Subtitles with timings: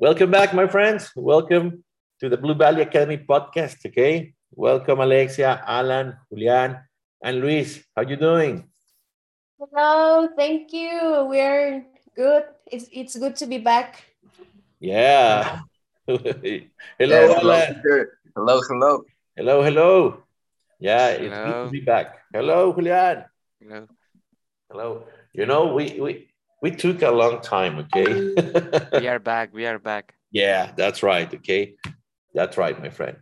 [0.00, 1.12] Welcome back, my friends.
[1.14, 1.84] Welcome
[2.20, 3.84] to the Blue Valley Academy podcast.
[3.84, 6.80] Okay, welcome Alexia, Alan, Julian,
[7.22, 7.84] and Luis.
[7.94, 8.64] How are you doing?
[9.60, 11.28] Hello, thank you.
[11.28, 11.84] We're
[12.16, 12.44] good.
[12.64, 14.00] It's it's good to be back.
[14.80, 15.60] Yeah.
[16.08, 16.64] hello, Yeah,
[16.96, 17.68] hello, Alan.
[18.32, 18.92] hello, hello.
[19.36, 19.92] Hello, hello.
[20.80, 22.24] Yeah, it's good to be back.
[22.32, 23.28] Hello, Julian.
[23.60, 23.84] Hello.
[24.72, 24.88] Hello.
[25.36, 26.29] You know, we we
[26.62, 27.78] we took a long time.
[27.78, 28.34] Okay.
[29.00, 29.52] We are back.
[29.52, 30.14] We are back.
[30.30, 31.32] Yeah, that's right.
[31.32, 31.74] Okay,
[32.34, 33.16] that's right, my friend.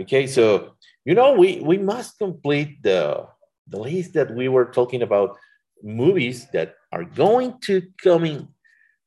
[0.00, 0.74] Okay, so
[1.04, 3.26] you know we we must complete the
[3.68, 5.36] the list that we were talking about
[5.82, 8.48] movies that are going to coming.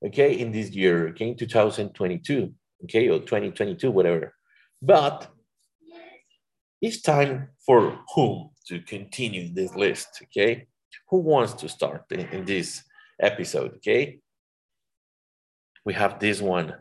[0.05, 4.33] Okay, in this year, okay, in 2022, okay, or 2022, whatever.
[4.81, 5.27] But
[6.81, 10.23] it's time for whom to continue this list.
[10.23, 10.67] Okay,
[11.09, 12.83] who wants to start in, in this
[13.19, 13.75] episode?
[13.77, 14.19] Okay,
[15.85, 16.73] we have this one.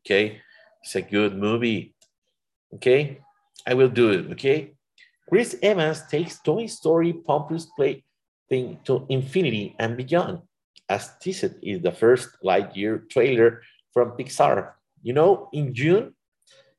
[0.00, 0.40] Okay,
[0.82, 1.94] it's a good movie.
[2.74, 3.20] Okay,
[3.66, 4.32] I will do it.
[4.32, 4.74] Okay,
[5.28, 8.04] Chris Evans takes Toy Story Pompous Play
[8.48, 10.42] thing to infinity and beyond,
[10.88, 14.72] as this is the first Lightyear trailer from Pixar.
[15.02, 16.14] You know, in June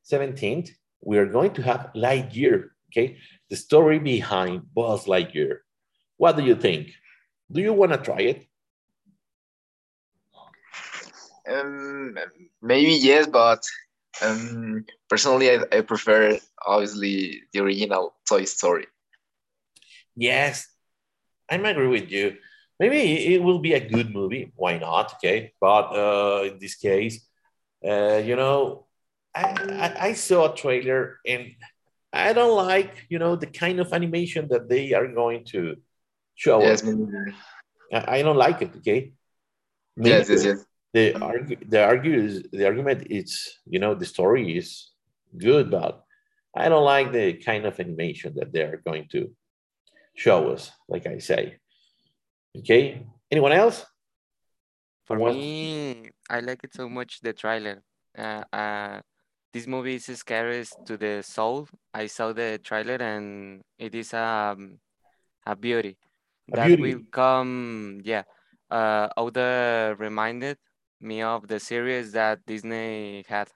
[0.04, 0.70] 17th,
[1.00, 2.70] we are going to have Lightyear.
[2.90, 3.16] Okay,
[3.48, 5.64] the story behind Buzz Lightyear.
[6.18, 6.92] What do you think?
[7.50, 8.46] Do you want to try it?
[11.48, 12.16] Um,
[12.60, 13.62] maybe yes, but
[14.22, 18.86] um, personally, I, I prefer obviously the original Toy Story.
[20.14, 20.68] Yes,
[21.50, 22.36] I'm agree with you.
[22.78, 24.52] Maybe it will be a good movie.
[24.56, 25.14] Why not?
[25.14, 27.26] Okay, but uh, in this case,
[27.86, 28.86] uh, you know,
[29.34, 31.54] I, I I saw a trailer and
[32.12, 35.76] I don't like you know the kind of animation that they are going to
[36.34, 36.90] show Yes, us.
[37.92, 38.74] I, I don't like it.
[38.76, 39.12] Okay.
[39.96, 40.64] yes, yes, yes.
[40.92, 43.06] The argue, the argue is the argument.
[43.08, 44.90] It's you know the story is
[45.36, 46.04] good, but
[46.54, 49.32] I don't like the kind of animation that they are going to
[50.14, 50.70] show us.
[50.88, 51.56] Like I say.
[52.58, 53.06] Okay.
[53.30, 53.86] Anyone else?
[55.06, 57.82] For What- me, I like it so much, the trailer.
[58.16, 59.00] Uh, uh,
[59.52, 61.66] this movie is scary to the soul.
[61.94, 64.78] I saw the trailer and it is um,
[65.46, 65.96] a beauty.
[66.52, 66.82] A that beauty.
[66.82, 68.24] will come, yeah.
[68.70, 70.58] Uh, Oda reminded
[71.02, 73.48] me of the series that Disney had.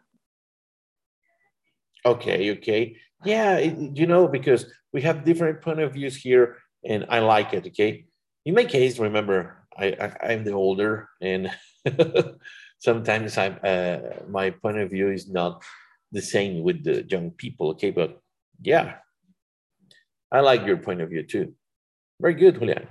[2.05, 2.97] Okay, okay.
[3.25, 7.53] Yeah, it- you know, because we have different point of views here, and I like
[7.55, 7.67] it.
[7.69, 8.07] Okay.
[8.45, 11.51] In my case, remember, I, I I'm the older, and
[12.79, 15.65] sometimes I'm uh, my point of view is not
[16.13, 17.71] the same with the young people.
[17.71, 18.21] Okay, but
[18.63, 18.99] yeah,
[20.31, 21.55] I like your point of view too.
[22.21, 22.87] Very good, Julian.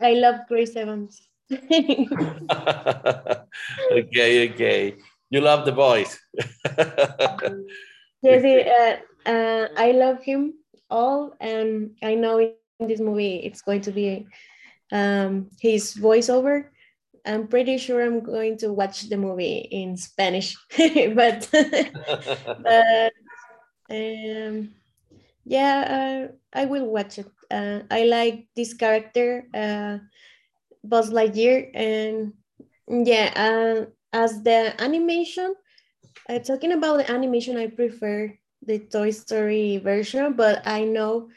[0.00, 1.20] I love Chris Evans.
[3.92, 4.96] okay, okay.
[5.30, 6.18] You love the boys.
[8.22, 8.44] Yes,
[9.26, 10.54] uh, uh, I love him
[10.90, 12.54] all, and I know in
[12.86, 14.26] this movie it's going to be
[14.92, 16.66] um, his voiceover.
[17.26, 20.56] I'm pretty sure I'm going to watch the movie in Spanish,
[21.14, 23.12] but but
[23.90, 24.74] um,
[25.44, 27.30] yeah, uh, I will watch it.
[27.50, 29.98] Uh, I like this character, uh,
[30.84, 32.32] Buzz Lightyear, and
[32.88, 35.54] yeah, uh, as the animation,
[36.28, 38.32] uh, talking about the animation, I prefer
[38.62, 41.28] the Toy Story version, but I know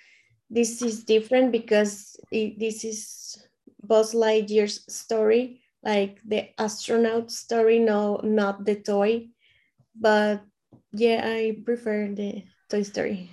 [0.50, 3.38] this is different because it, this is
[3.82, 9.28] Buzz Lightyear's story, like the astronaut story, no, not the toy.
[10.00, 10.44] But
[10.92, 13.30] yeah, I prefer the Toy Story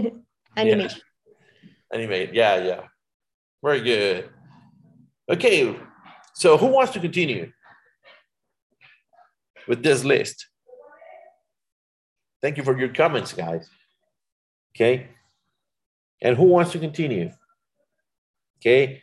[0.56, 1.02] animation.
[1.92, 2.80] Anyway, yeah, yeah.
[3.62, 4.31] Very good.
[5.30, 5.76] Okay,
[6.34, 7.52] so who wants to continue
[9.68, 10.48] with this list?
[12.40, 13.68] Thank you for your comments, guys.
[14.74, 15.08] Okay.
[16.20, 17.30] And who wants to continue?
[18.58, 19.02] Okay.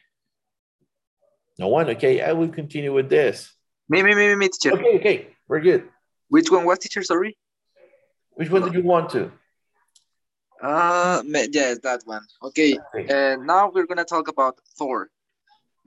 [1.58, 1.90] No one?
[1.90, 3.54] Okay, I will continue with this.
[3.88, 4.74] Me, me, me, me, me, teacher.
[4.74, 5.90] Okay, okay, very good.
[6.30, 7.04] Which one was teacher?
[7.04, 7.38] Sorry.
[8.32, 9.32] Which one did you want to?
[10.62, 12.26] Uh, yes, that one.
[12.44, 12.78] Okay.
[12.96, 13.34] Okay.
[13.34, 15.10] Uh, now we're gonna talk about Thor,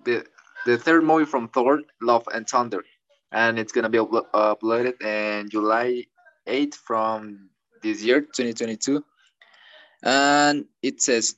[0.05, 0.27] the
[0.67, 2.85] the third movie from Thor: Love and Thunder,
[3.33, 6.05] and it's gonna be uplo- uploaded in July
[6.47, 7.51] 8th from
[7.83, 9.05] this year, 2022.
[10.03, 11.37] And it says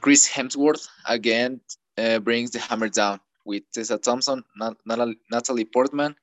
[0.00, 1.60] Chris Hemsworth again
[1.98, 4.76] uh, brings the hammer down with Tessa Thompson, Nat-
[5.30, 6.14] Natalie Portman,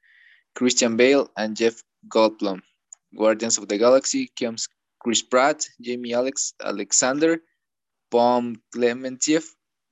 [0.55, 2.61] Christian Bale, and Jeff Goldblum.
[3.17, 4.67] Guardians of the Galaxy comes
[4.99, 7.41] Chris Pratt, Jaimie Alex Alexander,
[8.09, 9.45] Pom Klementieff,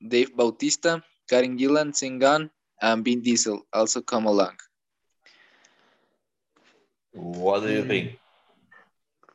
[0.05, 2.49] Dave Bautista, Karen Gillan, Sean Gunn,
[2.81, 4.57] and Vin Diesel also come along.
[7.13, 8.19] What do you think?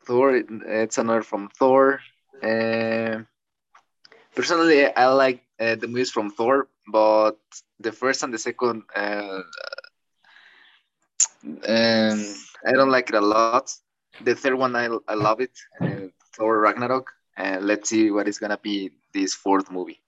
[0.06, 2.00] Thor, it- it's another from Thor.
[2.42, 3.22] Uh,
[4.34, 7.38] personally, I like uh, the movies from Thor, but
[7.80, 9.42] the first and the second, uh,
[11.68, 12.18] um,
[12.66, 13.56] I don't like it a lot.
[14.08, 15.42] The third one, I, I love it,
[15.74, 17.06] uh, Thor Ragnarok.
[17.36, 20.00] And let's see what is gonna be this fourth movie.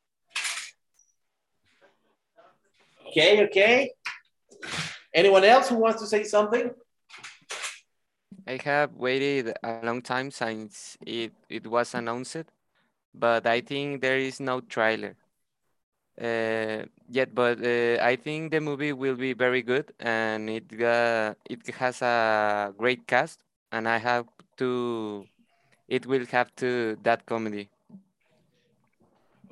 [3.08, 3.90] Okay, okay.
[5.14, 6.70] Anyone else who wants to say something?
[8.46, 12.44] I have waited a long time since it, it was announced,
[13.14, 15.16] but I think there is no trailer
[16.20, 17.34] uh, yet.
[17.34, 22.02] But uh, I think the movie will be very good, and it uh, it has
[22.02, 23.40] a great cast,
[23.72, 24.26] and I have
[24.58, 25.26] to.
[25.88, 27.68] It will have to that comedy.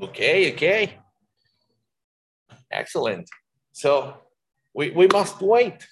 [0.00, 0.98] Okay, okay.
[2.70, 3.28] Excellent.
[3.74, 4.14] So
[4.72, 5.86] we, we must wait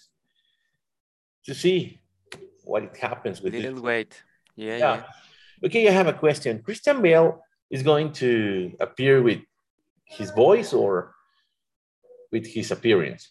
[1.47, 1.99] to see
[2.65, 3.83] what it happens with Little it.
[3.83, 4.23] wait.
[4.55, 4.95] Yeah, Yeah.
[4.95, 5.03] yeah.
[5.67, 6.63] Okay, I have a question.
[6.63, 9.41] Christian Bale is going to appear with
[10.05, 11.15] his voice or
[12.31, 13.31] with his appearance?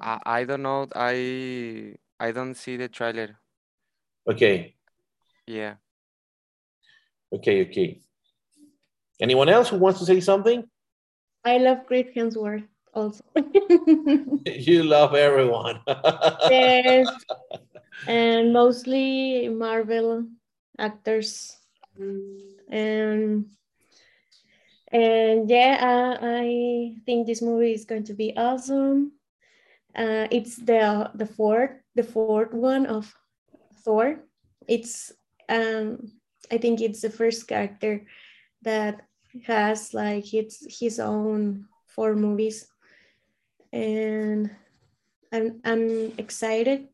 [0.00, 0.86] I, I don't know.
[0.94, 3.38] I I don't see the trailer.
[4.28, 4.76] Okay,
[5.46, 5.74] Yeah.
[7.32, 8.00] okay, okay.
[9.20, 10.64] Anyone else who wants to say something?
[11.44, 13.24] I love Chris Hemsworth also.
[14.46, 15.80] You love everyone.
[16.48, 17.08] yes,
[18.06, 20.24] and mostly Marvel
[20.78, 21.56] actors.
[22.70, 23.46] And
[24.92, 29.12] and yeah, uh, I think this movie is going to be awesome.
[29.94, 33.02] Uh, it's the the fourth the fourth one of
[33.72, 34.16] Thor.
[34.68, 35.12] It's
[35.48, 36.12] um
[36.50, 38.06] I think it's the first character
[38.62, 39.02] that
[39.46, 42.66] has like its his own four movies,
[43.72, 44.50] and
[45.32, 46.88] I'm I'm excited.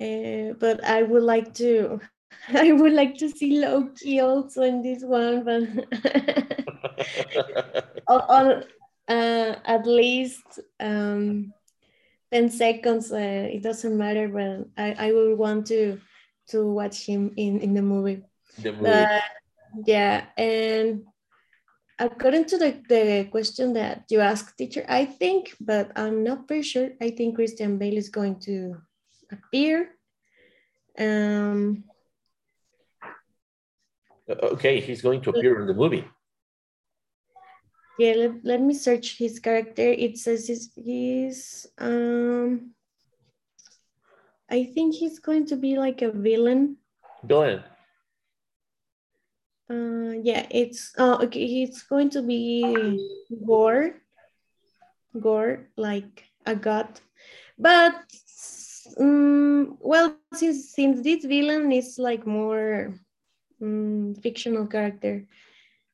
[0.00, 2.00] Uh, but I would like to
[2.48, 5.62] I would like to see Loki also in this one, but
[8.08, 8.64] on,
[9.08, 11.52] uh, at least um,
[12.32, 16.00] 10 seconds uh, it doesn't matter but I, I will want to
[16.48, 18.22] to watch him in, in the movie
[18.62, 18.82] the movie.
[18.82, 19.22] but
[19.86, 21.02] yeah and
[21.98, 26.62] according to the, the question that you asked teacher i think but i'm not pretty
[26.62, 28.76] sure i think christian bale is going to
[29.30, 29.90] appear
[30.98, 31.84] um
[34.28, 36.04] okay, he's going to appear in the movie.
[37.98, 42.70] yeah let, let me search his character it says he's, he's um
[44.50, 46.76] i think he's going to be like a villain
[47.24, 47.62] Villain.
[49.70, 52.98] Uh yeah it's oh okay it's going to be
[53.46, 53.94] gore
[55.20, 56.88] gore like a god
[57.58, 57.94] but
[58.98, 62.94] um, well since since this villain is like more
[63.62, 65.26] um, fictional character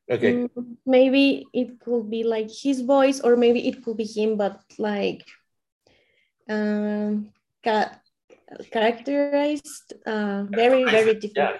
[0.09, 0.47] Okay.
[0.47, 4.63] Mm, maybe it could be like his voice, or maybe it could be him, but
[4.79, 5.27] like
[6.49, 7.33] um,
[7.65, 7.99] ca-
[8.71, 11.59] characterized uh, very, very different.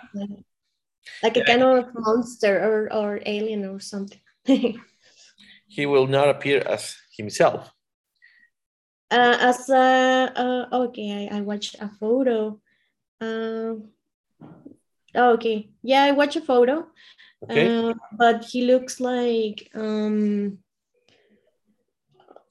[1.23, 1.47] Like a Yeah.
[1.47, 4.21] kind of monster or, or alien or something.
[4.49, 4.55] uh,
[5.69, 7.71] He will not appear as himself.
[9.11, 12.61] as a, uh, okay, I, I watched a photo.
[13.21, 13.91] Um,
[15.15, 16.87] okay, yeah, I watched a photo.
[17.43, 17.69] Okay.
[17.69, 20.59] Uh, but he looks like um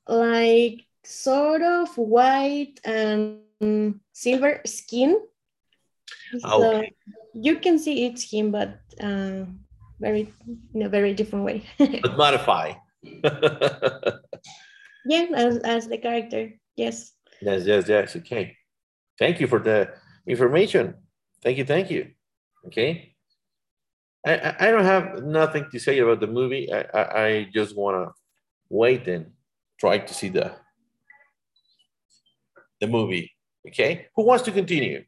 [0.08, 5.20] like sort of white and silver skin.
[6.40, 6.94] So Okay.
[7.36, 9.44] You can see it's him, but uh,
[10.00, 10.34] very
[10.74, 11.64] in a very different way.
[11.78, 12.74] but modify.
[15.06, 16.54] yeah, as, as the character.
[16.76, 17.12] Yes.
[17.42, 18.16] yes, yes, yes.
[18.16, 18.56] Okay.
[19.20, 19.94] Thank you for the
[20.28, 20.96] information.
[21.44, 22.12] Thank you, thank you.
[22.68, 23.16] Okay.
[24.26, 26.74] I, I, don't have nothing to say about the movie.
[26.74, 28.14] I, I, I just want to
[28.70, 29.32] wait and
[29.80, 30.56] try to see the
[32.82, 33.32] the movie.
[33.68, 34.08] Okay.
[34.16, 35.04] Who wants to continue?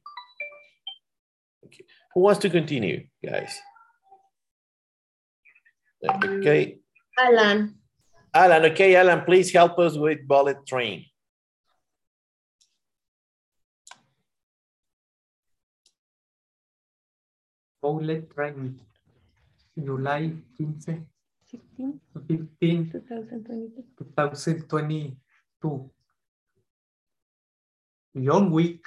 [2.18, 2.20] Okay.
[2.20, 3.62] Who wants to continue, guys?
[6.04, 6.80] Okay.
[7.20, 7.76] Um, Alan.
[8.34, 11.06] Alan, okay, Alan, please help us with Bullet Train.
[17.82, 18.80] Bullet Train,
[19.78, 21.06] July 15,
[21.46, 23.84] 16, 15, 2022.
[24.18, 25.90] 2022.
[28.18, 28.82] John Wick,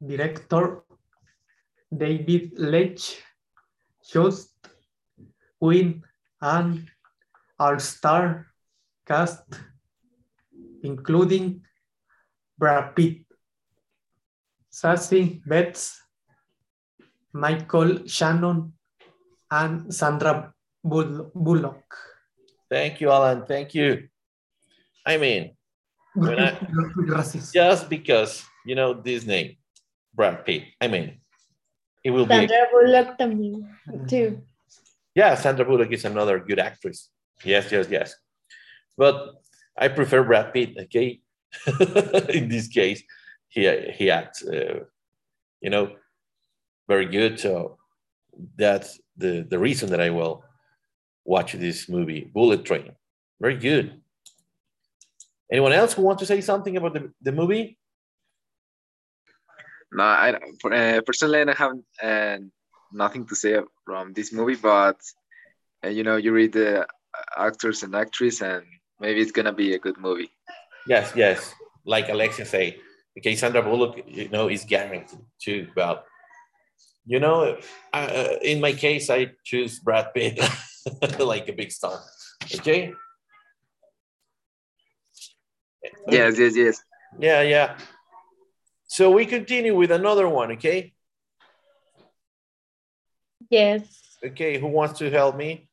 [0.00, 0.82] director
[1.96, 3.20] David Leitch,
[4.10, 4.50] just
[5.60, 6.02] win
[6.40, 6.88] and
[7.58, 8.46] all-star
[9.06, 9.44] cast,
[10.82, 11.62] including
[12.58, 13.22] Brad Pitt,
[14.72, 15.94] Zazie Beetz,
[17.32, 18.72] Michael Shannon,
[19.50, 21.84] and Sandra Bullock.
[22.70, 23.44] Thank you, Alan.
[23.46, 24.08] Thank you.
[25.04, 25.56] I mean,
[26.16, 26.58] I-
[27.54, 29.58] just because you know Disney,
[30.14, 30.64] Brad Pitt.
[30.80, 31.20] I mean,
[32.04, 32.34] it will be.
[32.34, 34.42] Sandra Bullock también, too.
[35.14, 37.10] Yeah, Sandra Bullock is another good actress.
[37.44, 38.14] Yes, yes, yes.
[38.96, 39.34] But
[39.76, 40.76] I prefer Brad Pitt.
[40.78, 41.20] Okay,
[42.28, 43.02] in this case,
[43.48, 44.80] he he acts, uh,
[45.60, 45.96] you know,
[46.88, 47.38] very good.
[47.38, 47.78] So
[48.56, 50.44] that's the the reason that I will
[51.24, 52.92] watch this movie, Bullet Train.
[53.40, 54.00] Very good.
[55.50, 57.78] Anyone else who want to say something about the, the movie?
[59.92, 61.72] No, I uh, personally I have
[62.02, 62.38] uh,
[62.92, 64.98] nothing to say from this movie, but
[65.84, 66.86] uh, you know, you read the
[67.36, 68.64] actors and actress, and
[69.00, 70.30] maybe it's gonna be a good movie.
[70.86, 71.54] Yes, yes.
[71.84, 72.78] Like Alexia say,
[73.18, 75.68] okay, Sandra Bullock, you know, is guaranteed too.
[75.76, 76.04] well.
[77.04, 77.58] you know,
[77.92, 80.38] uh, in my case, I choose Brad Pitt,
[81.18, 82.00] like a big star.
[82.54, 82.92] Okay.
[86.08, 86.82] Yes, yes, yes.
[87.18, 87.76] Yeah, yeah.
[88.92, 90.52] So we continue with another one.
[90.52, 90.92] Okay.
[93.48, 94.18] Yes.
[94.22, 94.58] Okay.
[94.58, 95.66] Who wants to help me?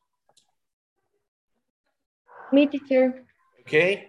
[2.50, 3.22] Me, teacher.
[3.60, 4.08] Okay.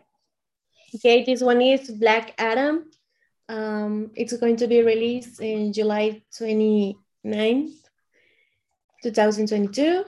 [0.96, 2.90] Okay, this one is Black Adam.
[3.50, 7.76] Um, it's going to be released in July 29th,
[9.04, 10.06] 2022.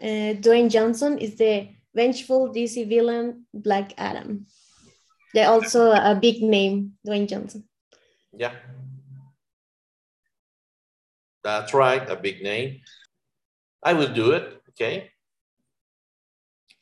[0.00, 0.06] Uh,
[0.40, 4.46] Dwayne Johnson is the vengeful DC villain Black Adam.
[5.34, 7.64] They're also a big name, Dwayne Johnson.
[8.32, 8.54] Yeah.
[11.42, 12.80] That's right, a big name.
[13.82, 15.10] I will do it, okay?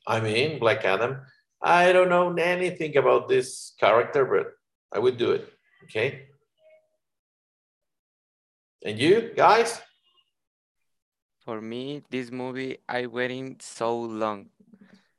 [0.07, 1.21] I mean, Black Adam.
[1.63, 4.53] I don't know anything about this character, but
[4.93, 5.53] I would do it,
[5.85, 6.27] okay?
[8.85, 9.81] And you guys?
[11.45, 14.51] For me, this movie I waiting so long.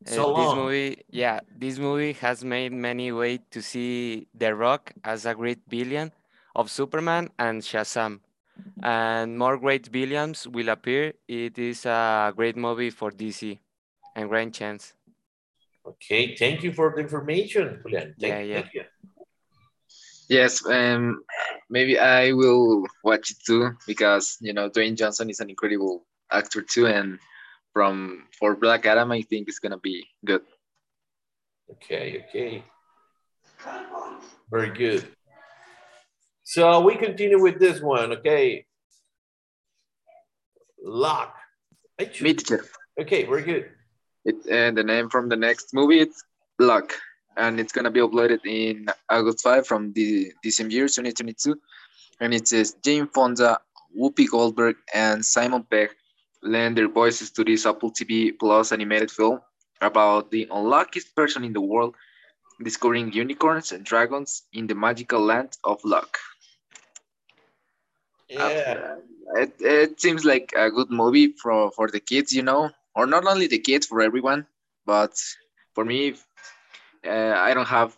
[0.05, 0.57] Uh, So This long.
[0.67, 5.59] movie, yeah, this movie has made many way to see The Rock as a great
[5.67, 6.11] villain
[6.55, 8.19] of Superman and Shazam.
[8.83, 11.13] And more great villains will appear.
[11.27, 13.59] It is a great movie for DC
[14.15, 14.93] and grand chance.
[15.85, 18.15] Okay, thank you for the information, Julian.
[18.19, 18.61] Thank, Yeah, yeah.
[18.61, 18.83] thank you.
[20.29, 21.23] Yes, um,
[21.69, 26.61] maybe I will watch it too because you know Dwayne Johnson is an incredible actor
[26.61, 27.17] too, and
[27.73, 30.43] from for Black Adam, I think it's gonna be good.
[31.71, 32.63] Okay, okay.
[34.51, 35.07] Very good.
[36.49, 38.65] So we continue with this one, okay?
[40.81, 41.35] Lock.
[41.99, 42.65] I choose- Me, teacher.
[42.99, 43.69] Okay, good.
[44.25, 46.23] It and the name from the next movie it's
[46.57, 46.95] Luck,
[47.37, 51.53] and it's gonna be uploaded in August 5 from the the same year, 2022,
[52.19, 53.61] and it says Jane Fonda,
[53.95, 55.91] Whoopi Goldberg, and Simon Pegg
[56.41, 59.39] lend their voices to this Apple TV Plus animated film
[59.81, 61.95] about the unluckiest person in the world
[62.63, 66.17] discovering unicorns and dragons in the magical land of luck.
[68.29, 68.95] Yeah,
[69.35, 73.25] It, it seems like a good movie for, for the kids, you know, or not
[73.25, 74.45] only the kids, for everyone.
[74.85, 75.13] But
[75.75, 76.15] for me,
[77.05, 77.97] uh, I don't have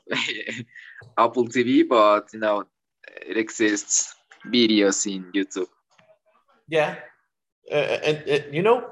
[1.18, 2.66] Apple TV, but you know,
[3.28, 4.16] it exists
[4.48, 5.68] videos in YouTube.
[6.68, 6.96] yeah.
[7.72, 8.86] Uh, and uh, you know,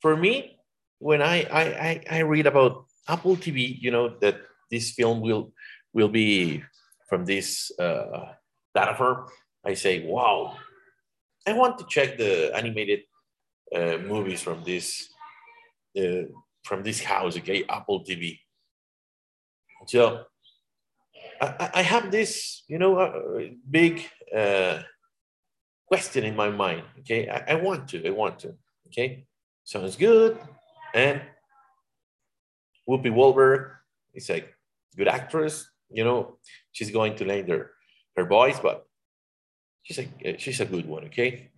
[0.00, 0.58] for me,
[0.98, 5.52] when I, I I read about Apple TV, you know that this film will
[5.92, 6.62] will be
[7.08, 8.34] from this uh,
[8.74, 9.26] platform.
[9.66, 10.56] I say, wow,
[11.46, 13.00] I want to check the animated
[13.74, 15.08] uh, movies from this
[15.98, 16.24] uh,
[16.64, 18.38] from this house, okay, Apple TV.
[19.86, 20.24] So
[21.40, 24.02] I, I- have this, you know, uh, big
[24.34, 24.82] uh,
[25.86, 26.82] question in my mind.
[27.00, 28.54] Okay, I, I want to, I want to.
[28.88, 29.26] Okay,
[29.64, 30.38] sounds good.
[30.94, 31.22] And
[32.88, 33.72] Whoopi Goldberg
[34.14, 34.44] is a
[34.96, 35.68] good actress.
[35.90, 36.38] You know,
[36.72, 37.70] she's going to lend her
[38.16, 38.85] her voice, but
[39.86, 41.04] she's a uh, she's a good one.
[41.04, 41.50] Okay.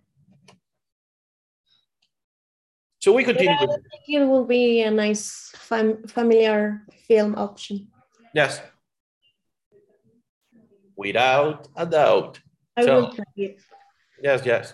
[2.99, 3.49] So we continue.
[3.51, 7.87] Yeah, I think it will be a nice fam- familiar film option.
[8.33, 8.61] yes.
[10.95, 12.39] Without a doubt.
[12.75, 13.61] I So- will try it.
[14.21, 14.73] Yes, yes.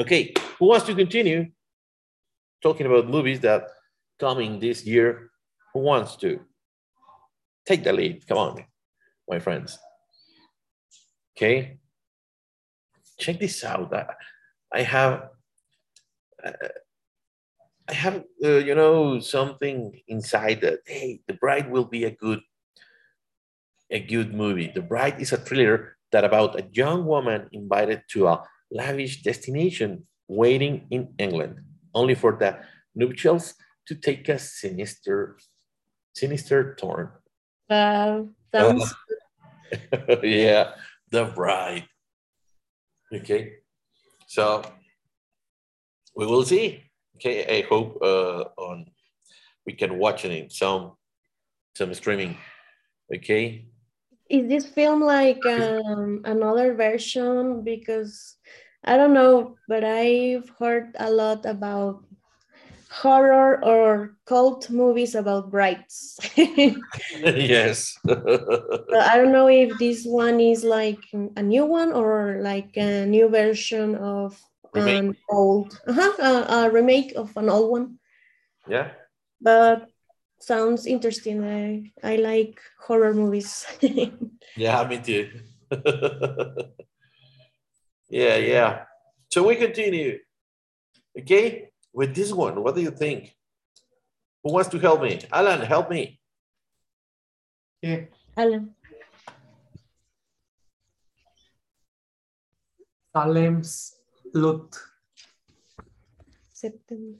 [0.00, 1.52] Okay, who wants to continue
[2.62, 3.68] talking about movies that
[4.18, 5.30] coming this year?
[5.74, 6.40] Who wants to
[7.66, 8.26] take the lead?
[8.26, 8.64] Come on,
[9.28, 9.78] my friends.
[11.36, 11.76] Okay,
[13.18, 13.92] check this out.
[13.92, 14.06] I,
[14.72, 15.28] I have,
[16.42, 16.72] uh,
[17.86, 20.80] I have, uh, you know, something inside that.
[20.86, 22.40] Hey, The Bride will be a good,
[23.90, 24.72] a good movie.
[24.74, 30.06] The Bride is a thriller that about a young woman invited to a lavish destination
[30.28, 31.60] waiting in England,
[31.92, 32.58] only for the
[32.94, 33.54] nuptials
[33.88, 35.36] to take a sinister,
[36.14, 37.10] sinister turn.
[37.68, 38.22] Uh,
[38.54, 38.94] sounds
[40.22, 40.74] yeah,
[41.10, 41.86] the bride.
[43.12, 43.54] Okay,
[44.26, 44.62] so
[46.14, 46.82] we will see.
[47.16, 48.86] Okay, I hope uh, on
[49.64, 50.92] we can watch it in some
[51.74, 52.36] some streaming.
[53.14, 53.66] Okay,
[54.28, 57.62] is this film like um, another version?
[57.62, 58.36] Because
[58.84, 62.04] I don't know, but I've heard a lot about
[63.02, 66.18] horror or cult movies about brides.
[67.20, 67.98] yes.
[68.08, 73.28] I don't know if this one is like a new one or like a new
[73.28, 74.40] version of
[74.72, 74.98] Remake.
[74.98, 77.98] an old, uh-huh, a, a remake of an old one.
[78.68, 78.92] yeah.
[79.40, 79.88] But
[80.40, 81.44] sounds interesting.
[81.44, 83.66] I, I like horror movies.
[84.56, 85.28] Yeah, me too.
[88.08, 88.84] yeah, yeah.
[89.28, 90.18] So we continue.
[91.18, 93.34] Okay, with this one, what do you think?
[94.44, 95.18] Who wants to help me?
[95.32, 96.20] Alan, help me.
[97.80, 98.02] Yeah.
[98.36, 98.74] Alan.
[103.14, 103.94] Salem's
[104.34, 104.76] Lot,
[106.52, 107.18] September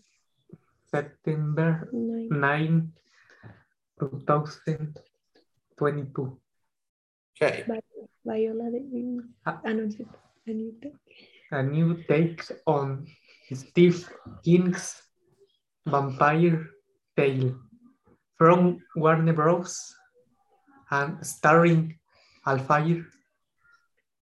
[0.90, 2.28] September 9.
[2.28, 2.92] 9,
[3.98, 6.38] 2022.
[7.40, 7.64] Okay.
[8.26, 8.80] Viola de
[9.46, 9.60] Ah.
[9.64, 10.04] ah, no, sí.
[10.46, 10.90] Anita.
[11.52, 13.06] A new take on
[13.54, 14.08] Steve
[14.44, 15.00] King's
[15.86, 16.66] Vampire
[17.16, 17.54] Tale
[18.36, 19.94] from Warner Bros.
[20.90, 21.98] and starring
[22.46, 23.04] Alfre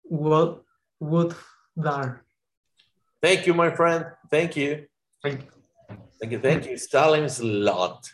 [0.05, 0.59] Wood
[0.99, 2.19] Woodard.
[3.21, 4.05] Thank you, my friend.
[4.29, 4.85] Thank you.
[5.21, 5.47] Thank you.
[6.19, 6.39] Thank you.
[6.39, 6.77] Thank you.
[6.77, 8.09] Salem's lot.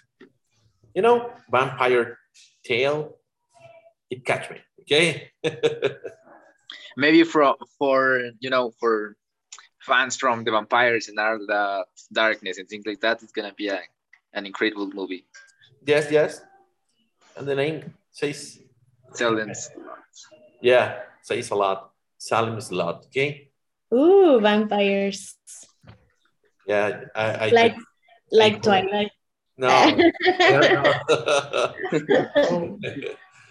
[0.94, 2.18] You know, vampire
[2.63, 3.18] tale.
[4.10, 4.58] It catch me.
[4.82, 5.32] Okay.
[6.98, 9.16] Maybe for for you know for
[9.90, 11.64] fans from the vampires and all the
[12.22, 13.80] darkness and things like that, it's gonna be a,
[14.38, 15.25] an incredible movie.
[15.86, 16.42] yes, yes.
[17.36, 18.60] And the name says,
[19.14, 19.70] Salem's
[20.62, 21.92] yeah, says a lot.
[22.18, 23.06] Salem's lot.
[23.08, 23.50] Okay.
[23.94, 25.36] Ooh, vampires.
[26.68, 27.75] Yeah, I, I Like
[28.32, 29.12] like I- Twilight.
[29.58, 29.70] no.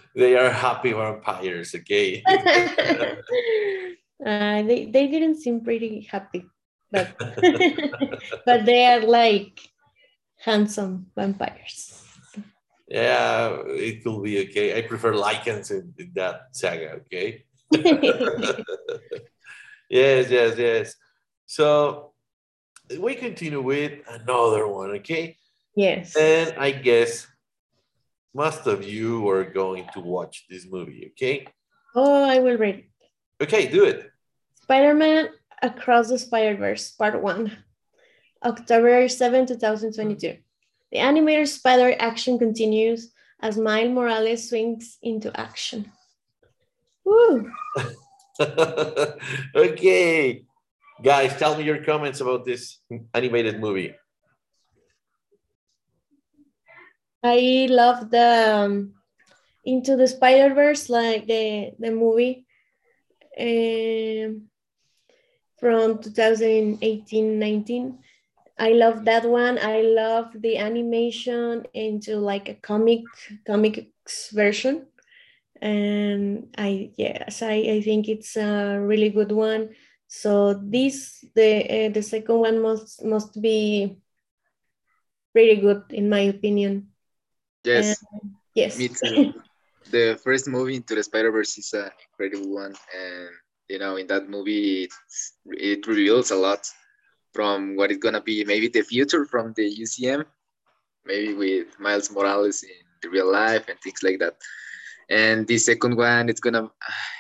[0.15, 2.23] they are happy vampires, okay?
[4.29, 6.45] uh, they, they didn't seem pretty happy,
[6.91, 7.09] but
[8.47, 9.59] but they are like
[10.39, 12.05] handsome vampires.
[12.89, 14.77] yeah, it will be okay.
[14.77, 17.45] I prefer lycans in, in that saga, okay?
[19.89, 20.95] yes, yes, yes.
[21.47, 22.13] So
[22.99, 25.37] we continue with another one, okay?
[25.75, 26.17] yes.
[26.17, 27.27] And I guess
[28.35, 31.47] most of you are going to watch this movie, okay?
[31.95, 32.85] Oh, I will read it.
[33.41, 34.11] Okay, do it.
[34.69, 35.31] Spider-Man
[35.63, 37.57] Across the Spider-Verse, Part 1.
[38.45, 40.37] October 7, 2022.
[40.93, 45.91] The animated spider action continues as Miles Morales swings into action.
[47.03, 47.51] Woo!
[49.57, 50.45] okay,
[51.03, 52.77] guys, tell me your comments about this
[53.15, 53.95] animated movie.
[57.23, 58.93] I love the um,
[59.65, 62.45] Into the Spider Verse, like the the movie
[63.41, 64.49] um,
[65.59, 67.99] from 2018-19.
[68.59, 69.59] I love that one.
[69.59, 73.05] I love the animation into like a comic
[73.47, 74.87] comics version,
[75.63, 79.71] and I yes, I, I think it's a really good one.
[80.09, 83.99] So this the uh, the second one must must be
[85.33, 86.89] pretty good in my opinion.
[87.65, 88.03] yes,
[88.55, 88.79] Yes.
[88.79, 89.35] me too.
[89.91, 93.29] the first movie into the Spider Verse is an incredible one, and
[93.69, 96.67] you know, in that movie, it's, it reveals a lot
[97.33, 100.25] from what is gonna be maybe the future from the UCM,
[101.05, 104.37] maybe with Miles Morales in the real life and things like that.
[105.11, 106.71] And the second one, it's gonna,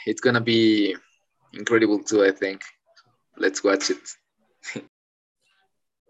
[0.07, 0.97] it's gonna be
[1.53, 2.25] incredible too.
[2.25, 2.63] I think.
[3.37, 3.99] Let's watch it.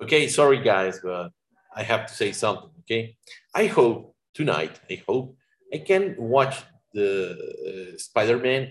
[0.01, 1.33] Okay, sorry guys, but
[1.74, 2.70] I have to say something.
[2.83, 3.16] Okay,
[3.53, 4.79] I hope tonight.
[4.88, 5.37] I hope
[5.74, 6.62] I can watch
[6.94, 8.70] the uh, Spider-Man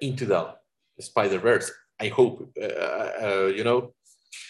[0.00, 0.54] into the
[1.00, 1.70] Spider Verse.
[2.00, 2.50] I hope.
[2.60, 3.94] Uh, uh, you know.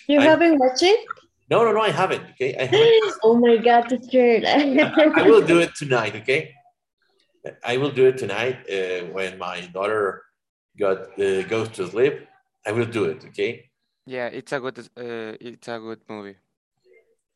[0.08, 1.00] You I- haven't watched it?
[1.48, 1.80] No, no, no.
[1.80, 2.24] I haven't.
[2.30, 3.14] Okay, I haven't.
[3.22, 4.42] oh my god, teacher.
[4.44, 6.16] I will do it tonight.
[6.16, 6.52] Okay,
[7.64, 10.22] I will do it tonight uh, when my daughter
[10.78, 12.26] got uh, goes to sleep.
[12.66, 13.24] I will do it.
[13.26, 13.70] Okay.
[14.06, 16.36] Yeah, it's a good uh, it's a good movie.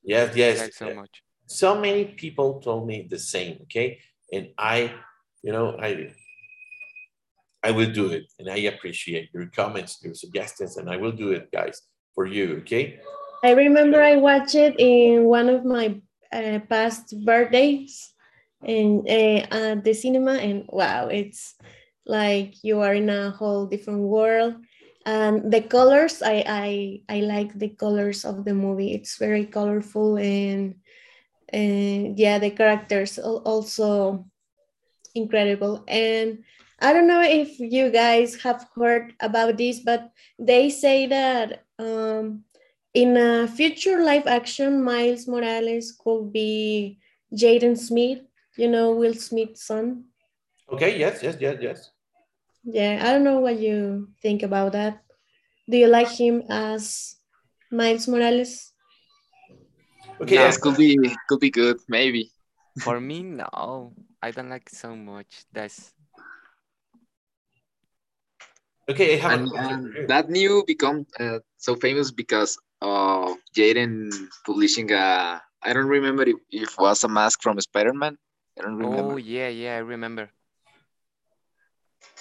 [0.03, 0.59] Yes, I yes.
[0.59, 1.23] like so much.
[1.47, 3.99] so many people told me the same okay
[4.33, 4.93] and i
[5.43, 6.09] you know i
[7.63, 8.33] I will do it.
[8.39, 11.83] And I appreciate your comments, your suggestions, and I will do it, guys,
[12.15, 13.01] for you, okay?
[13.43, 16.01] I remember I watched it in one of my
[16.33, 18.13] uh, past birthdays
[18.65, 21.57] in uh, at the cinema, and wow, it's
[22.07, 24.57] like you are in a whole different world.
[25.07, 28.93] And the colors, I I I like the colors of the movie.
[28.93, 30.77] It's very colorful and
[31.49, 34.27] and yeah, the characters also
[35.15, 35.85] incredible.
[35.89, 36.45] And
[36.81, 42.45] I don't know if you guys have heard about this, but they say that um,
[42.95, 46.99] in a future live action, Miles Morales could be
[47.35, 48.21] Jaden Smith,
[48.57, 50.07] you know, Will Smith's son.
[50.69, 51.91] Okay, yes, yes, yes, yes.
[52.65, 55.03] Yeah, I don't know what you think about that.
[55.69, 57.17] Do you like him as
[57.71, 58.73] Miles Morales?
[60.21, 60.57] Okay, Yes, yes.
[60.59, 60.97] could be
[61.29, 62.33] could be good, maybe.
[62.79, 63.95] For me, no.
[64.23, 65.45] I don't like so much.
[65.53, 65.93] That's
[68.91, 74.11] Okay, I have And, question and that new become uh, so famous because of Jaden
[74.45, 75.41] publishing a.
[75.63, 78.17] I don't remember if, if it was a mask from Spider-Man.
[78.59, 79.15] I don't remember.
[79.15, 80.31] oh yeah, yeah, I remember.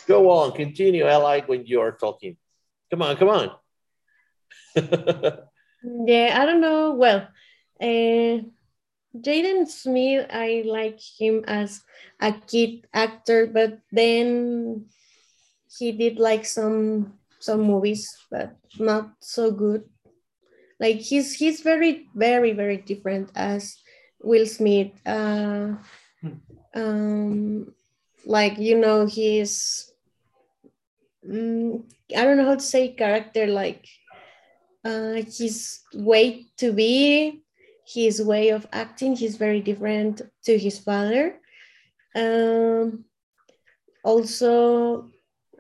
[0.07, 1.05] Go on, continue.
[1.05, 2.37] I like when you are talking.
[2.91, 3.49] Come on, come on.
[5.81, 6.91] Yeah, I don't know.
[6.91, 7.27] Well,
[7.79, 8.43] uh,
[9.15, 11.81] Jaden Smith, I like him as
[12.19, 14.91] a kid actor, but then
[15.77, 19.83] he did like some some movies, but not so good.
[20.79, 23.77] Like he's he's very very very different as
[24.21, 24.91] Will Smith.
[25.05, 25.75] Uh,
[26.75, 27.73] um,
[28.25, 29.91] like you know he's
[31.27, 31.83] mm,
[32.15, 33.87] I don't know how to say character like
[34.83, 37.41] uh, his way to be,
[37.85, 41.39] his way of acting, he's very different to his father.
[42.15, 43.05] Um,
[44.03, 45.09] also,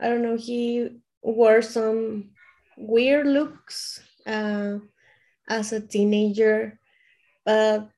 [0.01, 2.31] I don't know, he wore some
[2.77, 4.79] weird looks uh,
[5.47, 6.79] as a teenager,
[7.45, 7.89] but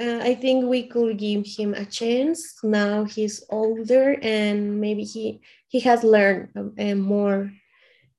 [0.00, 2.58] uh, I think we could give him a chance.
[2.64, 7.52] Now he's older and maybe he he has learned uh, more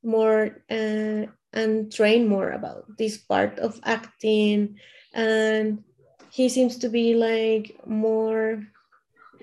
[0.03, 4.77] more uh, and train more about this part of acting
[5.13, 5.83] and
[6.31, 8.63] he seems to be like more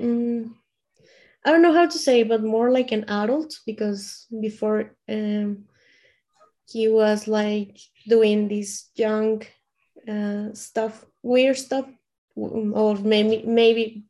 [0.00, 0.50] mm,
[1.48, 5.64] i don't know how to say but more like an adult because before um,
[6.68, 9.42] he was like doing this young
[10.06, 11.86] uh, stuff weird stuff
[12.36, 14.04] or maybe maybe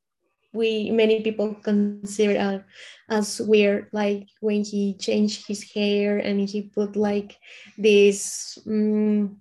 [0.53, 2.65] we many people consider it
[3.09, 7.37] as weird like when he changed his hair and he put like
[7.79, 9.37] this mm,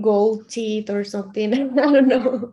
[0.00, 1.52] gold teeth or something.
[1.78, 2.52] I don't know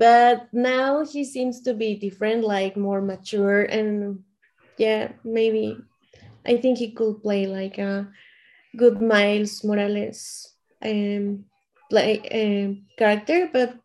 [0.00, 4.24] but now he seems to be different like more mature and
[4.80, 5.76] yeah maybe
[6.48, 8.08] i think he could play like a
[8.76, 11.44] good miles morales um,
[11.92, 13.76] like um, character but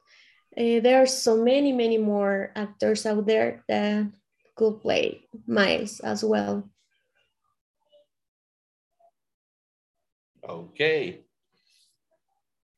[0.56, 4.08] uh, there are so many many more actors out there that
[4.56, 6.64] could play miles as well
[10.48, 11.26] Okay.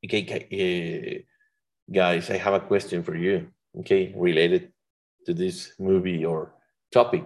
[0.03, 1.36] Okay, uh,
[1.91, 3.47] guys, I have a question for you.
[3.79, 4.71] Okay, related
[5.25, 6.53] to this movie or
[6.91, 7.23] topic.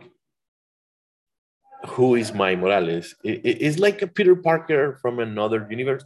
[1.97, 3.15] Who is my Morales?
[3.25, 6.05] I- i- Is like a Peter Parker from another universe?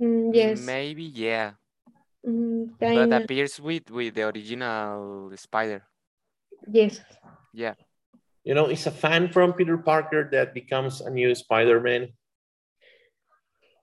[0.00, 1.52] Mm, yes Maybe yeah.
[2.26, 5.82] Mm, But appears with with the original spider.
[6.70, 7.00] yes
[7.52, 7.74] Yeah.
[8.44, 12.10] You know, it's a fan from Peter Parker that becomes a new Spider-Man.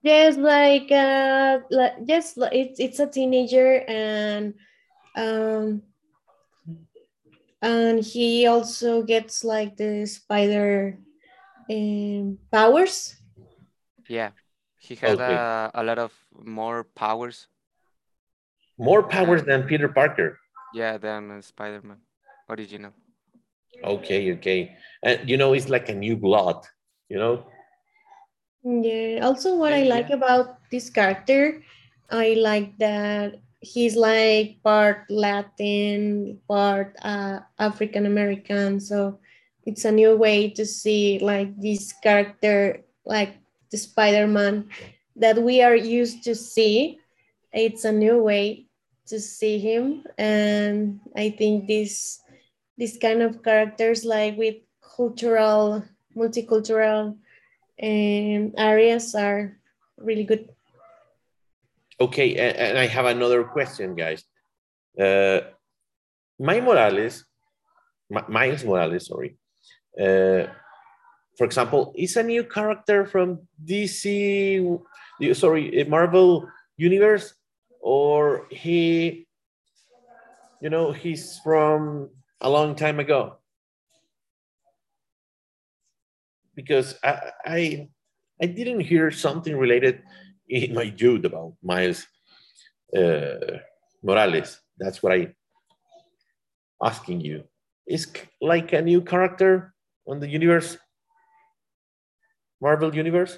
[0.01, 4.53] Yes like uh like yes it's it's a teenager and
[5.15, 5.83] um
[7.61, 10.97] and he also gets like the spider
[11.69, 13.17] um, powers
[14.09, 14.31] Yeah.
[14.77, 15.21] He had Okay.
[15.21, 17.47] a, a lot of more powers.
[18.79, 20.39] More powers than Peter Parker.
[20.71, 22.01] Yeah, than uh, Spider-Man
[22.49, 22.93] original.
[23.83, 24.77] Okay, okay.
[25.03, 26.65] And you know, it's like a new blood,
[27.09, 27.45] you know?
[28.63, 29.19] Yeah.
[29.23, 31.63] Also, what I Yeah, like about this character,
[32.09, 38.79] I like that he's like part Latin, part uh, African American.
[38.79, 39.19] So
[39.65, 43.37] it's a new way to see like this character, like
[43.71, 44.69] the Spider Man
[45.15, 46.99] that we are used to see.
[47.53, 48.67] It's a new way
[49.07, 52.21] to see him, and I think this
[52.77, 55.83] this kind of characters like with cultural,
[56.15, 57.17] multicultural
[57.81, 59.57] um, areas are
[59.97, 60.49] really good.
[61.99, 64.23] Okay, and, I have another question, guys.
[64.99, 65.41] Uh,
[66.39, 67.25] my Morales,
[68.09, 69.37] Mi- Miles Morales, sorry,
[69.99, 70.47] uh,
[71.37, 74.79] for example, is a new character from DC,
[75.33, 77.33] sorry, Marvel universe,
[77.81, 79.27] or he,
[80.61, 82.09] you know, he's from
[82.41, 83.38] a long time ago.
[86.55, 87.87] Because I, I,
[88.41, 90.01] I didn't hear something related
[90.47, 92.07] in my youth about Miles
[92.95, 93.59] uh,
[94.03, 94.59] Morales.
[94.77, 95.35] That's what I
[96.83, 97.43] asking you.
[97.87, 98.07] Is
[98.41, 99.73] like a new character
[100.07, 100.77] on the universe,
[102.61, 103.37] Marvel universe?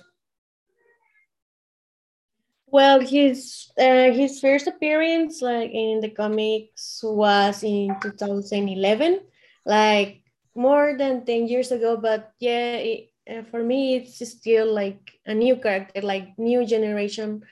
[2.67, 9.19] Well, his uh, his first appearance, like in the comics, was in 2011,
[9.65, 10.20] like
[10.55, 11.97] more than 10 years ago.
[11.97, 17.43] But yeah, it, uh, for me, it's still like a new character, like new generation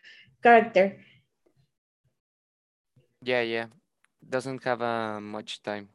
[0.43, 0.99] character.
[3.21, 3.67] Yeah, yeah.
[4.27, 5.89] Doesn't have uh, much time.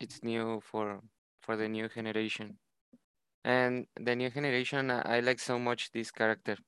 [0.00, 1.02] It's new for
[1.42, 2.58] for the new generation.
[3.44, 6.58] And the new generation, I like so much this character.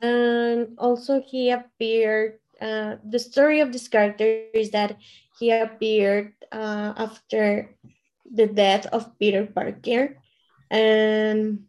[0.00, 4.96] And also he appeared, uh, the story of this character is that
[5.38, 7.74] he appeared uh, after
[8.30, 10.16] the death of Peter Parker.
[10.70, 11.64] And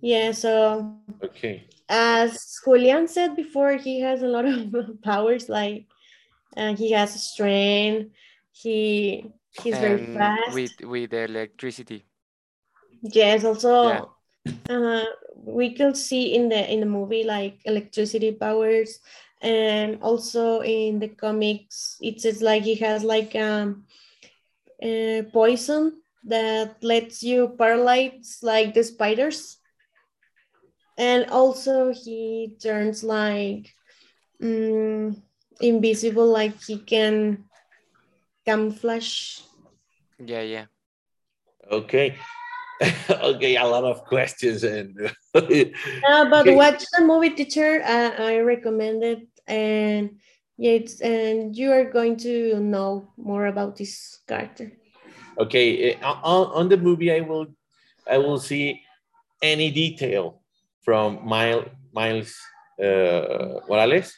[0.00, 1.64] yeah, so okay.
[1.88, 5.48] As Julian said before, he has a lot of powers.
[5.48, 5.86] Like
[6.56, 8.10] uh, he has strength.
[8.52, 10.54] He he's and very fast.
[10.54, 12.04] With with electricity.
[13.02, 13.44] Yes.
[13.44, 14.64] Also, yeah.
[14.70, 15.04] uh,
[15.44, 19.00] we could see in the in the movie like electricity powers
[19.40, 23.84] and also in the comics it says like he has like um
[24.82, 29.58] a poison that lets you paralyze like the spiders.
[30.98, 33.72] And also he turns like
[34.42, 35.22] um,
[35.60, 37.44] invisible like he can
[38.44, 39.40] camouflage.
[40.18, 40.66] Yeah yeah.
[41.70, 42.16] Okay
[43.10, 44.98] okay, a lot of questions and.
[45.34, 47.82] uh, but watch the movie, teacher.
[47.82, 50.18] Uh, I recommend it, and
[50.56, 54.72] yeah, it's, and you are going to know more about this character.
[55.38, 57.46] Okay, uh, on, on the movie, I will,
[58.10, 58.82] I will see
[59.42, 60.42] any detail
[60.84, 62.34] from Miles Miles
[62.82, 64.12] uh, Morales.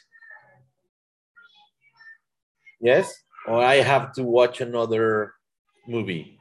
[2.81, 3.13] Yes,
[3.47, 5.33] or I have to watch another
[5.87, 6.34] movie.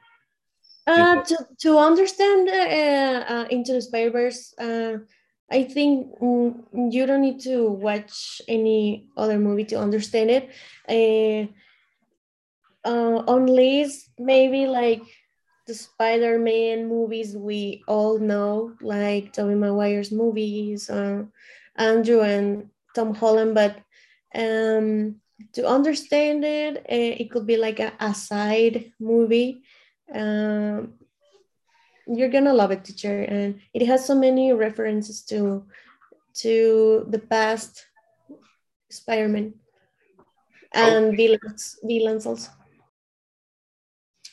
[0.87, 4.99] Uh, to, to understand uh, uh, Into the Spider-Verse, uh,
[5.51, 10.51] I think mm, you don't need to watch any other movie to understand it.
[12.85, 15.03] Uh, unless maybe like
[15.67, 21.25] the Spider-Man movies we all know, like Tobey Maguire's movies, uh,
[21.77, 23.79] Andrew and Tom Holland, but
[24.35, 25.17] um,
[25.55, 29.63] to understand it, uh, it could be like a, a side movie
[30.13, 30.95] um,
[32.07, 35.65] you're gonna love it, teacher, and it has so many references to
[36.35, 37.87] to the past
[38.91, 39.55] Spider-Man
[40.73, 41.17] and okay.
[41.17, 42.51] villains, villains also.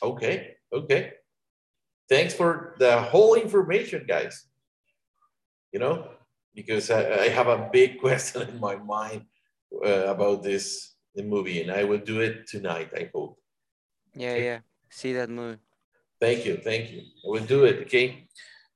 [0.02, 1.12] Okay, okay.
[2.08, 4.46] Thanks for the whole information, guys.
[5.72, 6.08] You know,
[6.54, 9.24] because I, I have a big question in my mind
[9.84, 12.90] uh, about this the movie, and I will do it tonight.
[12.94, 13.38] I hope.
[14.14, 14.58] Yeah, yeah
[14.92, 15.58] see that movie.
[16.20, 17.00] Thank you, thank you.
[17.00, 17.80] I will do it.
[17.82, 18.28] Okay.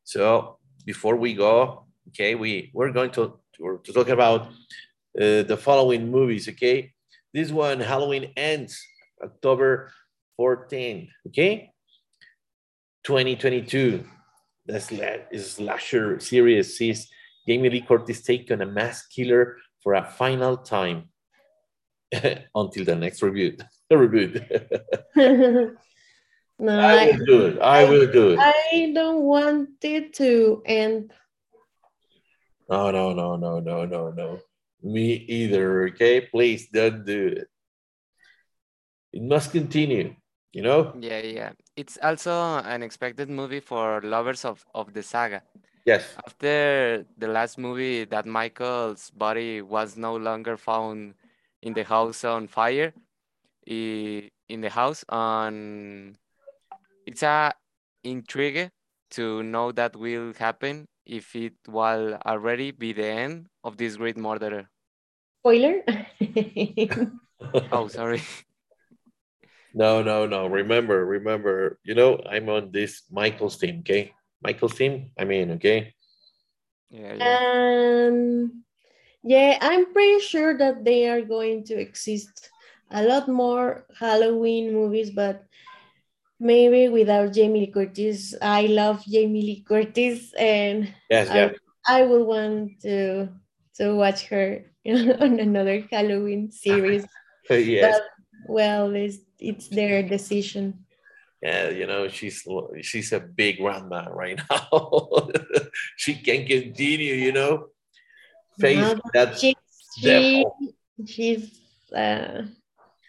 [0.02, 4.48] So before we go, okay, we we're going to to, to talk about
[5.20, 6.48] uh, the following movies.
[6.48, 6.92] Okay,
[7.33, 8.83] this one Halloween ends
[9.22, 9.92] October
[10.38, 11.09] 14th.
[11.29, 11.72] Okay,
[13.05, 14.05] 2022.
[14.66, 17.09] The slasher series sees
[17.46, 21.11] Jamie Lee Curtis take on a mass killer for a final time
[22.55, 23.57] until the next review.
[23.88, 25.76] The reboot.
[26.59, 27.59] No, I will do it.
[27.61, 28.38] I, I will do it.
[28.40, 31.12] I don't want it to end.
[32.69, 34.40] No, no, no, no, no, no, no.
[34.83, 35.88] Me either.
[35.88, 37.49] Okay, please don't do it.
[39.12, 40.16] It must continue.
[40.53, 40.97] You know.
[40.99, 41.53] Yeah, yeah.
[41.77, 42.33] It's also
[42.64, 45.42] an expected movie for lovers of of the saga.
[45.85, 46.16] Yes.
[46.25, 51.14] After the last movie, that Michael's body was no longer found
[51.62, 52.92] in the house on fire,
[53.66, 56.16] in the house on
[57.07, 57.53] it's a
[58.05, 58.71] intrigue
[59.12, 64.16] to know that will happen if it will already be the end of this great
[64.16, 64.69] murderer.
[65.40, 65.83] Spoiler.
[67.73, 68.23] oh, sorry.
[69.77, 70.47] No, no, no.
[70.47, 74.14] Remember, remember, you know, I'm on this Michael's team, okay?
[74.40, 75.92] Michael's team, I mean, okay?
[76.88, 78.09] Yeah, yeah.
[78.09, 78.64] Um,
[79.23, 82.49] yeah, I'm pretty sure that they are going to exist
[82.90, 85.45] a lot more Halloween movies, but
[86.40, 88.35] maybe without Jamie Lee Curtis.
[88.40, 91.53] I love Jamie Lee Curtis, and Yes, yeah.
[91.87, 93.29] I would want to
[93.77, 97.07] to watch her on another Halloween series.
[97.51, 98.01] yes.
[98.01, 98.03] But
[98.49, 100.87] well, it's it's their decision.
[101.42, 102.42] Yeah, you know, she's
[102.83, 105.31] she's a big grandma right now.
[105.96, 107.68] she can continue, you know,
[108.59, 109.55] face No, that She
[110.01, 110.44] she
[111.05, 111.61] she's
[111.94, 112.42] uh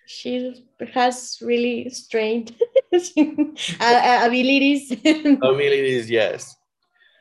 [0.05, 2.76] she has really strange uh,
[3.79, 4.91] abilities.
[5.41, 6.55] abilities, yes.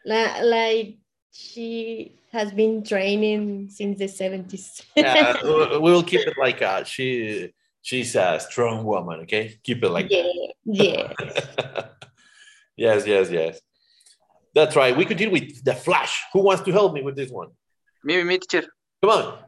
[0.04, 0.98] Li- like
[1.32, 4.82] she has been training since the 70s.
[4.96, 7.52] Yeah, we- we'll keep it like uh she
[7.82, 9.58] she's a strong woman, okay?
[9.62, 10.32] Keep it like yeah,
[10.64, 11.12] yeah.
[12.76, 13.60] yes, yes, yes.
[14.54, 14.96] That's right.
[14.96, 16.24] We continue with the Flash.
[16.32, 17.48] Who wants to help me with this one?
[18.02, 18.66] Me, me, teacher.
[19.02, 19.38] Come on.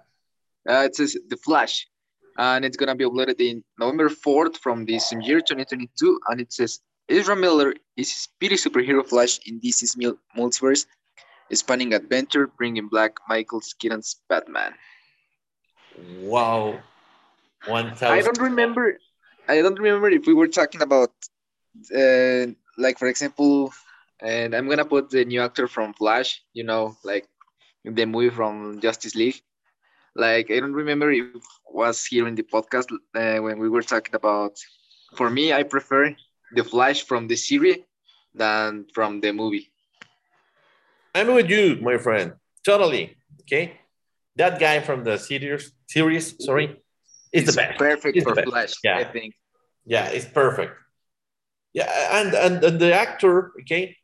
[0.69, 1.87] Uh, it says The Flash,
[2.39, 6.21] and it's gonna be uploaded in November 4th from this year 2022.
[6.29, 9.97] And it says Ezra Miller is a speedy superhero Flash in DC's
[10.37, 10.87] multiverse,
[11.53, 14.73] spanning adventure, bringing back Michael Keaton's Batman.
[16.21, 16.79] Wow.
[17.67, 18.99] One I don't remember.
[19.49, 21.11] I don't remember if we were talking about,
[21.95, 22.47] uh,
[22.77, 23.73] like for example,
[24.21, 26.43] and I'm gonna put the new actor from Flash.
[26.53, 27.27] You know, like
[27.85, 29.41] the movie from Justice League.
[30.15, 33.83] Like I don't remember if it was here in the podcast uh, when we were
[33.83, 34.59] talking about.
[35.17, 36.15] For me, I prefer
[36.55, 37.79] the Flash from the series
[38.35, 39.71] than from the movie.
[41.15, 42.35] I'm with you, my friend.
[42.65, 43.17] Totally.
[43.43, 43.81] Okay.
[44.37, 46.81] That guy from the series, series, sorry,
[47.33, 47.79] is the best.
[47.79, 48.49] perfect It's for best.
[48.49, 48.75] Flash.
[48.85, 48.99] Yeah.
[48.99, 49.35] I think.
[49.85, 50.75] Yeah, it's perfect.
[51.73, 53.97] Yeah, and, and and the actor, okay,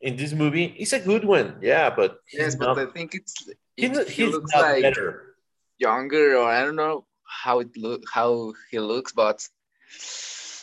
[0.00, 1.58] in this movie, he's a good one.
[1.62, 5.27] Yeah, but Yes, not, but I think it's he's, it, he looks not like better.
[5.78, 9.46] Younger or I don't know how it look how he looks, but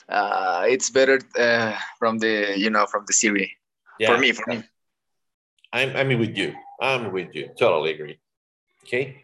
[0.09, 3.49] uh, it's better uh, from the you know from the series
[3.99, 4.63] Yeah, for me for me.
[5.73, 6.53] I'm I'm with you.
[6.81, 7.49] I'm with you.
[7.57, 8.19] Totally agree.
[8.83, 9.23] Okay.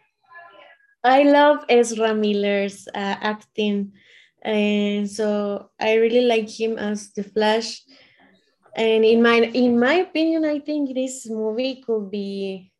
[1.04, 3.92] I love Ezra Miller's uh, acting,
[4.42, 7.82] and so I really like him as the Flash.
[8.76, 12.70] And in my in my opinion, I think this movie could be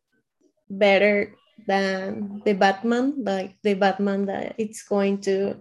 [0.69, 1.35] better
[1.67, 5.55] than the Batman, like the Batman that it's going to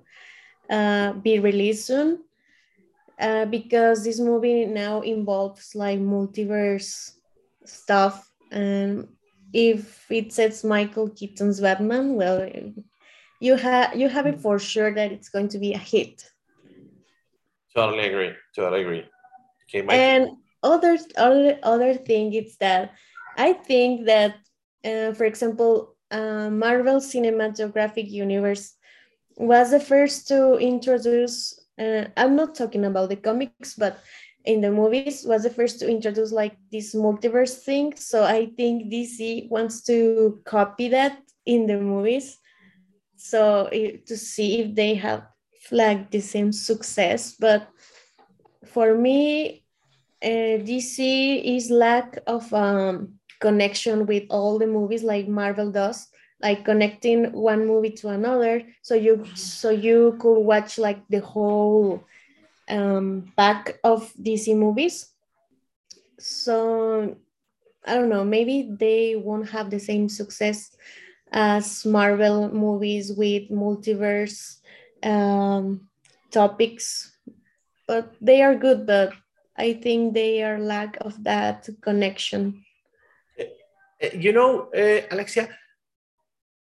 [0.70, 2.24] uh, be released soon,
[3.20, 7.12] uh, because this movie now involves like multiverse
[7.64, 9.08] stuff and
[9.52, 12.48] if it says Michael Keaton's Batman, well,
[13.40, 16.24] you have you have it for sure that it's going to be a hit.
[17.74, 18.32] Totally agree.
[18.54, 19.04] Totally agree.
[19.68, 19.96] Okay, Mike.
[19.96, 20.30] And
[20.62, 22.92] other other other thing is that
[23.36, 24.36] I think that,
[24.84, 28.74] uh, for example, uh, Marvel Cinematographic Universe
[29.36, 31.58] was the first to introduce.
[31.78, 33.98] Uh, I'm not talking about the comics, but
[34.44, 37.94] in the movies was the first to introduce like this multiverse thing.
[37.96, 42.38] So I think DC wants to copy that in the movies.
[43.16, 45.22] So to see if they have
[45.70, 47.68] like the same success, but
[48.66, 49.64] for me,
[50.22, 56.08] uh, DC is lack of um, connection with all the movies like Marvel does,
[56.40, 58.62] like connecting one movie to another.
[58.82, 62.06] So you so you could watch like the whole
[62.70, 65.10] um, pack of DC movies.
[66.18, 67.16] So
[67.84, 70.70] I don't know, maybe they won't have the same success
[71.32, 74.62] as Marvel movies with multiverse
[75.02, 75.88] um,
[76.30, 77.10] topics,
[77.88, 78.86] but they are good.
[78.86, 79.12] But
[79.56, 82.64] I think they are lack of that connection.
[84.02, 85.48] Uh, you know, uh, Alexia,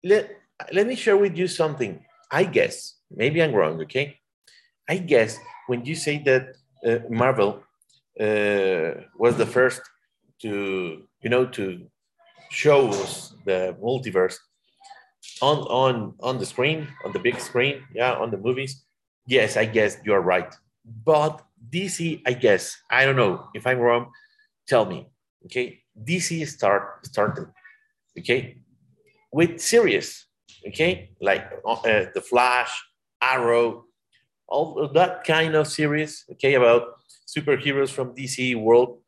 [0.05, 0.31] let,
[0.73, 2.05] let me share with you something.
[2.31, 4.18] I guess, maybe I'm wrong, okay?
[4.89, 6.57] I guess when you say that
[6.87, 7.62] uh, Marvel
[8.18, 9.83] uh, was the first
[10.41, 11.87] to, you know, to
[12.51, 14.37] show us the multiverse
[15.41, 18.85] on, on, on the screen, on the big screen, yeah, on the movies,
[19.27, 20.53] yes, I guess you're right.
[21.05, 24.11] But DC, I guess, I don't know if I'm wrong,
[24.66, 25.09] tell me,
[25.45, 25.82] okay?
[25.97, 27.49] DC start started,
[28.18, 28.57] okay,
[29.32, 30.26] with series,
[30.68, 32.70] okay, like uh, the Flash,
[33.20, 33.84] Arrow,
[34.49, 36.82] all that kind of series, okay, about
[37.26, 38.99] superheroes from DC world.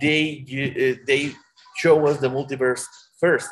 [0.00, 1.32] They uh, they
[1.76, 2.84] show us the multiverse
[3.20, 3.48] first,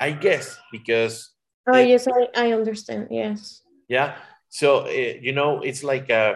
[0.00, 1.30] I guess, because
[1.66, 1.84] Oh Yeah.
[1.96, 3.08] yes, I, I understand.
[3.10, 3.62] Yes.
[3.88, 4.16] yeah.
[4.48, 6.34] So uh, you know, it's like uh,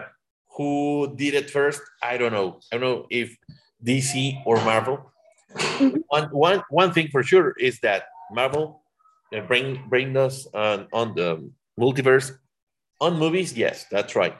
[0.57, 1.81] who did it first?
[2.01, 2.59] I don't know.
[2.71, 3.35] I don't know if
[3.83, 5.11] DC or Marvel,
[5.55, 6.03] Mhm.
[6.07, 8.83] one, one, one thing for sure is that Marvel
[9.35, 12.37] uh, bring bring us on, on the multiverse
[13.01, 13.53] on movies.
[13.57, 14.37] Yes, that's right.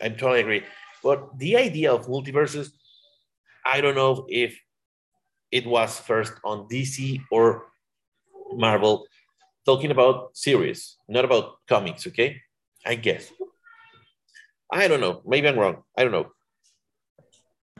[0.00, 0.62] I totally agree.
[1.02, 2.70] But the idea of multiverses,
[3.64, 4.58] I don't know if
[5.50, 7.66] it was first on DC or
[8.52, 9.06] Marvel,
[9.64, 12.06] talking about series, not about comics.
[12.06, 12.40] Okay,
[12.84, 13.32] I guess.
[14.72, 15.22] I don't know.
[15.26, 15.82] Maybe I'm wrong.
[15.96, 16.32] I don't know.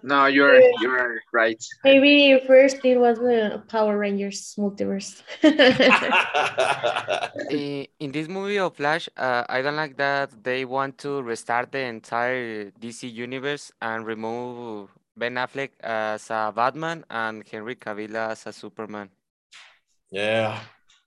[0.07, 1.59] No, you're you're right.
[1.83, 5.19] Maybe first it was the Power Rangers multiverse.
[7.51, 11.73] in, in this movie of Flash, uh, I don't like that they want to restart
[11.73, 18.47] the entire DC universe and remove Ben Affleck as a Batman and Henry Cavill as
[18.47, 19.11] a Superman.
[20.11, 20.61] yeah.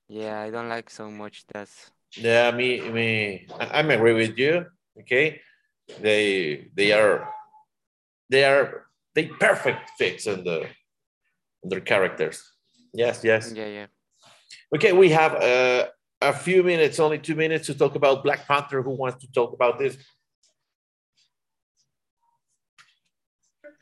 [0.10, 1.70] Yeah, I don't like so much that.
[2.18, 4.66] Yeah, me, me, I- I'm agree with you.
[5.00, 5.40] Okay,
[6.02, 7.30] they they are
[8.28, 10.62] they are they perfect fits on the
[11.64, 12.44] on their characters.
[12.94, 13.52] Yes, yes.
[13.54, 13.86] Yeah, yeah.
[14.76, 15.88] Okay, we have uh,
[16.22, 18.82] a few minutes, only two minutes to talk about Black Panther.
[18.82, 19.98] Who wants to talk about this?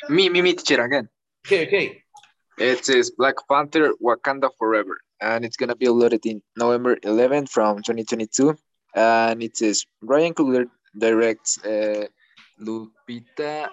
[0.10, 1.10] Me, me, me, teacher again.
[1.46, 2.04] Okay, okay.
[2.58, 7.78] It says Black Panther Wakanda Forever, and it's gonna be loaded in November 11th from
[7.78, 8.56] 2022.
[8.96, 10.66] And it says Ryan Coogler
[10.98, 12.08] directs uh,
[12.60, 13.70] Lupita N-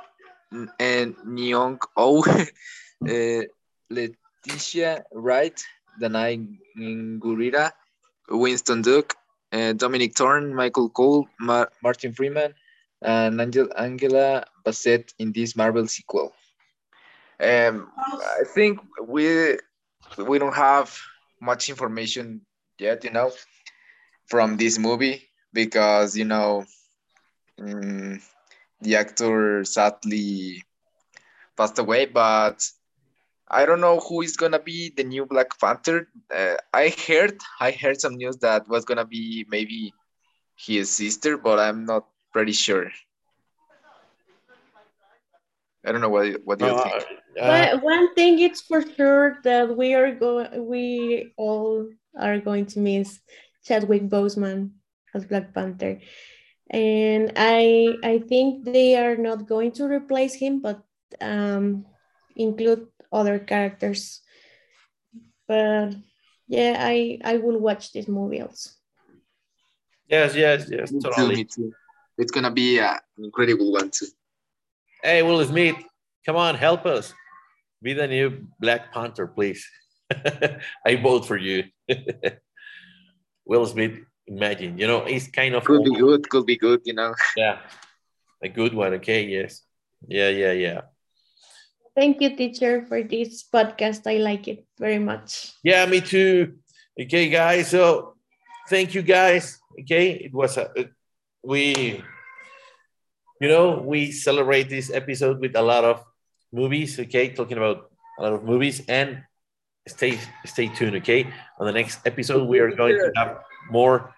[0.79, 2.25] and Nyong Oh,
[3.09, 3.43] uh,
[3.91, 5.63] Letitia Wright,
[6.01, 7.73] Danai Ngurira,
[8.29, 9.15] Winston Duke,
[9.53, 12.55] uh, Dominique Thorne, Michael Coel, Ma- Martin Freeman,
[13.03, 16.33] and Angel Angela Bassett in this Marvel sequel.
[17.41, 19.59] Um, I think we
[20.19, 20.97] we don't have
[21.41, 22.43] much information
[22.79, 23.31] yet, you know,
[24.27, 26.65] from this movie because you know
[27.61, 28.21] mm,
[28.85, 30.63] the actor sadly
[31.57, 32.61] passed away, but
[33.49, 36.09] I don't know who is gonna be the new Black Panther.
[36.31, 39.93] Uh, I heard I heard some news that was gonna be maybe
[40.57, 42.91] his sister, but I'm not pretty sure.
[45.85, 47.03] I don't know what what do you Uh, think.
[47.41, 52.67] uh, But one thing it's for sure that we are going, we all are going
[52.73, 53.21] to miss
[53.65, 54.71] Chadwick Boseman
[55.13, 56.01] as Black Panther,
[56.71, 60.83] and I I think they are not going to replace him, but
[61.21, 61.87] um,
[62.37, 64.21] include other characters.
[65.47, 65.95] But
[66.49, 68.71] yeah, I I will watch this movie also.
[70.09, 71.73] yes, yes, yes, Me too, me too.
[72.19, 74.07] It's gonna be uh, an incredible one too.
[75.03, 75.77] Hey, Will Smith,
[76.25, 77.13] come on, help us.
[77.83, 79.69] Be the new Black Panther, please.
[80.87, 81.65] I vote for you.
[83.45, 86.95] Will Smith, imagine, you know, it's kind of Could be good, could be good, you
[86.95, 87.15] know.
[87.37, 87.59] Yeah,
[88.43, 88.95] a good one.
[88.95, 89.63] Okay, yes.
[90.07, 90.81] Yeah, yeah, yeah.
[91.95, 94.03] Thank you, teacher, for this podcast.
[94.07, 95.53] I like it very much.
[95.63, 96.59] Yeah, me too.
[97.01, 97.71] Okay, guys.
[97.71, 98.15] So
[98.69, 99.59] thank you, guys.
[99.81, 100.71] Okay, it was a
[101.45, 102.03] we,
[103.41, 106.03] you know, we celebrate this episode with a lot of
[106.53, 106.99] movies.
[106.99, 109.23] Okay, talking about a lot of movies and
[109.87, 110.97] stay stay tuned.
[110.97, 113.39] Okay, on the next episode we are going to have
[113.71, 114.15] more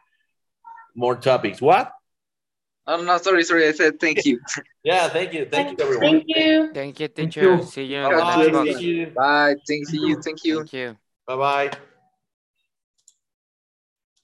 [0.95, 1.61] more topics.
[1.61, 1.93] What?
[2.87, 3.69] Oh no, sorry, sorry.
[3.69, 4.41] I said thank you.
[4.87, 6.23] Yeah, thank you, thank you, everyone.
[6.23, 6.71] Thank you.
[6.73, 7.57] Thank you, Thank teacher.
[7.57, 7.63] you.
[7.65, 8.21] See you Bye.
[8.23, 8.51] Bye.
[8.51, 8.69] box.
[8.69, 9.07] Thank you.
[9.17, 9.55] Bye.
[9.67, 10.23] Thank you.
[10.23, 10.57] Thank you.
[10.59, 10.97] Thank you.
[11.27, 11.71] Bye bye.